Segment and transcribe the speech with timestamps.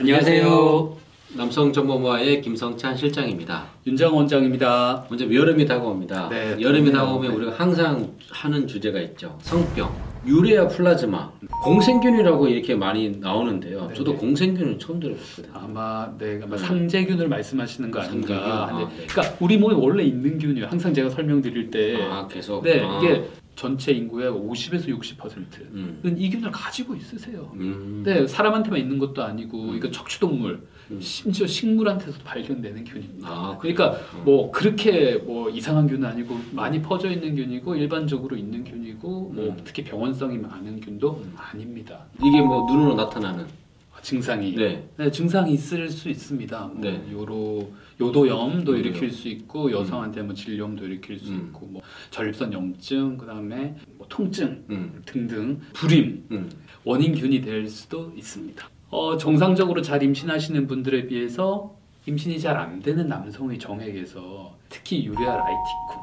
[0.00, 0.96] 안녕하세요.
[1.36, 3.66] 남성정보모아의 김성찬 실장입니다.
[3.86, 5.04] 윤장 원장입니다.
[5.10, 6.30] 먼저 여름이 다가옵니다.
[6.30, 6.92] 네, 여름이 덥네요.
[6.92, 7.36] 다가오면 네.
[7.36, 9.36] 우리가 항상 하는 주제가 있죠.
[9.42, 9.94] 성병.
[10.26, 11.30] 유레아 플라즈마.
[11.64, 13.88] 공생균이라고 이렇게 많이 나오는데요.
[13.88, 14.16] 네, 저도 네.
[14.18, 15.52] 공생균은 처음 들어봤거든요.
[15.52, 16.62] 아마 네, 아마 네.
[16.62, 18.00] 상제균을 말씀하시는 거.
[18.00, 18.34] 아닌가.
[18.36, 18.84] 아, 네.
[19.00, 19.06] 네.
[19.06, 20.66] 그러니까 우리 몸에 원래 있는 균이에요.
[20.68, 22.62] 항상 제가 설명드릴 때, 아, 계속.
[22.64, 22.98] 네, 아.
[23.02, 26.14] 이게 전체 인구의 50에서 60%는 음.
[26.16, 27.52] 이 균을 가지고 있으세요.
[27.56, 28.02] 음.
[28.04, 29.76] 네, 사람한테만 있는 것도 아니고, 음.
[29.76, 31.00] 이거 척추동물, 음.
[31.00, 33.28] 심지어 식물한테서도 발견되는 균입니다.
[33.28, 34.24] 아, 그러니까 그래요?
[34.24, 39.56] 뭐 그렇게 뭐 이상한 균은 아니고 많이 퍼져 있는 균이고 일반적으로 있는 균이고 뭐 음.
[39.64, 41.34] 특히 병원성이 많은 균도 음.
[41.36, 42.06] 아닙니다.
[42.18, 43.59] 이게 뭐 눈으로 나타나는.
[44.02, 44.88] 증상이 네.
[44.96, 46.66] 네, 증상이 있을 수 있습니다.
[46.66, 47.02] 뭐 네.
[47.12, 48.78] 요로 요도염도 요도염.
[48.78, 51.46] 일으킬 수 있고 여성한테 뭐 질염도 일으킬 수 음.
[51.48, 55.02] 있고 뭐 전립선 염증 그다음에 뭐 통증 음.
[55.04, 56.50] 등등 불임 음.
[56.84, 58.68] 원인균이 될 수도 있습니다.
[58.90, 66.00] 어, 정상적으로 잘 임신하시는 분들에 비해서 임신이 잘 안 되는 남성의 정액에서 특히 유레아 라이티쿰,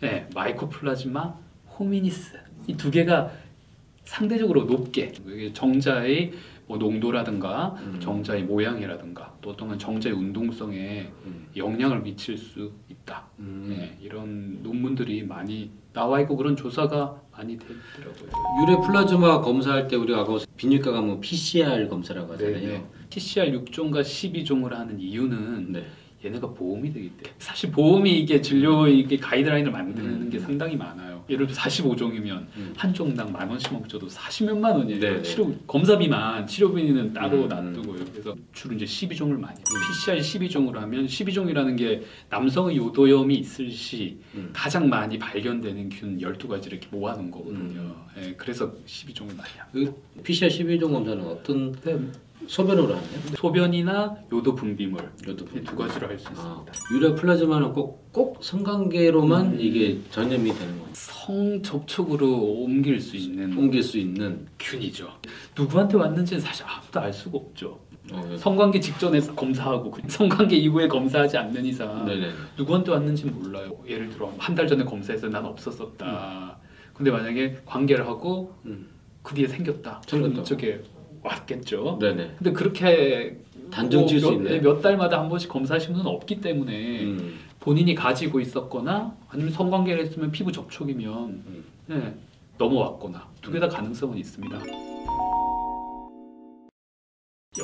[0.00, 1.34] 네, 마이코플라즈마
[1.78, 3.30] 호미니스 이 두 개가
[4.04, 5.12] 상대적으로 높게
[5.52, 6.32] 정자의
[6.68, 7.98] 뭐 농도라든가 음.
[7.98, 11.46] 정자의 모양이라든가 또 또는 정자의 운동성에 음.
[11.56, 13.26] 영향을 미칠 수 있다.
[13.38, 13.66] 음.
[13.70, 18.30] 네, 이런 논문들이 많이 나와 있고 그런 조사가 많이 되더라고요.
[18.62, 22.60] 유레 플라즈마 검사할 때 우리가 아까 비뇨기과 가면 PCR 검사라고 하잖아요.
[22.60, 25.86] 네, PCR 6종과 12종을 하는 이유는 네.
[26.22, 30.30] 얘네가 보험이 되기 때문에 사실 보험이 이게 진료 이게 가이드라인을 만드는 음.
[30.30, 31.07] 게 상당히 많아요.
[31.28, 32.72] 예를 들어 45종이면 음.
[32.76, 35.00] 한 종당 만 원씩 먹줘도 40몇만 원이에요.
[35.00, 35.22] 네, 네.
[35.22, 38.04] 치료 검사비만 치료비는 따로 음, 놔두고요.
[38.12, 39.64] 그래서 주로 이제 12종을 많이 해요.
[40.04, 44.50] PCR 12종으로 하면 12종이라는 게 남성의 요도염이 있을 시 음.
[44.52, 47.80] 가장 많이 발견되는 균 12가지를 이렇게 모아놓은 거거든요.
[47.80, 47.94] 음.
[48.18, 49.92] 예, 그래서 12종을 많이 합니다.
[50.14, 51.98] 그 PCR 12종 검사는 어떤 네,
[52.48, 53.08] 소변으로 하나요?
[53.36, 56.72] 소변이나 요도 분비물 이것도 이두 가지로 할수 아, 있습니다.
[56.94, 59.56] 유래 플라즈마는 꼭, 꼭 성관계로만 음.
[59.60, 60.88] 이게 전염이 되는 거예요.
[60.94, 62.26] 성 접촉으로
[62.62, 64.46] 옮길 수 있는 옮길 수 있는.
[64.58, 65.08] 균이죠.
[65.56, 67.78] 누구한테 왔는지는 사실 아무도 알 수가 없죠.
[68.10, 72.30] 어, 성관계 직전에 검사하고 그 성관계 이후에 검사하지 않는 이상 네네.
[72.56, 73.76] 누구한테 왔는지 몰라요.
[73.86, 76.56] 예를 들어 한 달 전에 검사해서 난 없었었다.
[76.94, 78.88] 근데 만약에 관계를 하고 음.
[79.22, 80.00] 그 뒤에 생겼다.
[80.08, 80.80] 그럼 이쪽에
[81.22, 81.98] 왔겠죠.
[82.00, 82.34] 네네.
[82.38, 83.36] 근데 그렇게
[83.70, 84.60] 단정 지을 수 몇, 있네.
[84.60, 87.38] 몇 달마다 한 번씩 검사하시는 분은 없기 때문에 음.
[87.60, 91.64] 본인이 가지고 있었거나 아니면 성관계를 했으면 피부 접촉이면 음.
[91.86, 92.14] 네,
[92.58, 94.58] 넘어왔거나 두 개 다 가능성은 있습니다.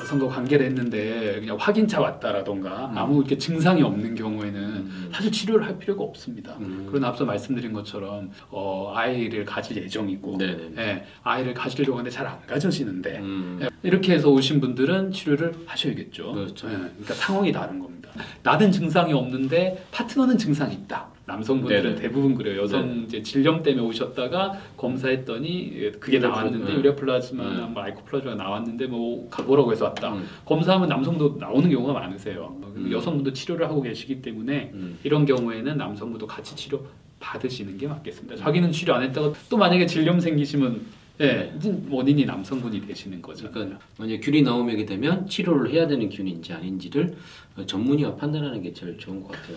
[0.04, 2.98] 여성과 관계를 했는데 그냥 확인차 왔다라던가 음.
[2.98, 5.10] 아무 이렇게 증상이 없는 경우에는 음.
[5.12, 6.56] 사실 치료를 할 필요가 없습니다.
[6.60, 6.86] 음.
[6.88, 10.70] 그러나 앞서 말씀드린 것처럼 어, 아이를 가질 예정이고 네네.
[10.78, 13.58] 예, 아이를 가지려고 하는데 잘 안 가져지는데 음.
[13.60, 16.32] 예, 이렇게 해서 오신 분들은 치료를 하셔야겠죠.
[16.32, 16.68] 그렇죠.
[16.68, 18.08] 예, 그러니까 상황이 다른 겁니다.
[18.42, 21.06] 나는 증상이 없는데 파트너는 증상이 있다.
[21.26, 21.94] 남성분들은 네네.
[21.96, 22.62] 대부분 그래요.
[22.62, 23.02] 여성 네.
[23.04, 27.72] 이제 질염 때문에 오셨다가 검사했더니 예, 그게 나왔는데 플라- Ureaplasma나 네.
[27.72, 30.12] 뭐 마이코플라즈마가 나왔는데 뭐 가- 뭐라고 해서 왔다.
[30.14, 30.24] 음.
[30.44, 32.54] 검사하면 남성도 나오는 경우가 많으세요.
[32.76, 32.90] 음.
[32.92, 34.98] 여성분도 치료를 하고 계시기 때문에 음.
[35.02, 36.84] 이런 경우에는 남성분도 같이 치료
[37.20, 38.36] 받으시는 게 맞겠습니다.
[38.36, 40.82] 자기는 치료 안 했다가 또 만약에 질염 생기시면
[41.20, 41.52] 예,
[41.90, 43.48] 원인이 남성분이 되시는 거죠.
[43.50, 47.16] 그러니까 만약 균이 나오게 되면 치료를 해야 되는 균인지 아닌지를
[47.56, 49.56] 어, 전문의가 판단하는 게 제일 좋은 것 같아요.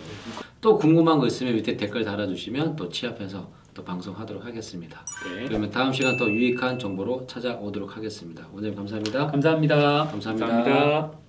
[0.60, 5.04] 또 궁금한 거 있으면 밑에 댓글 달아주시면 또 취합해서 또 방송하도록 하겠습니다.
[5.24, 5.46] 네.
[5.46, 8.46] 그러면 다음 시간 더 유익한 정보로 찾아오도록 하겠습니다.
[8.52, 9.26] 원장님 감사합니다.
[9.28, 10.08] 감사합니다.
[10.10, 10.46] 감사합니다.
[10.46, 11.27] 감사합니다.